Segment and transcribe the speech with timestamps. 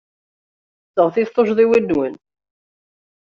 [0.93, 2.13] Seɣtit tuccḍiwin-nwen.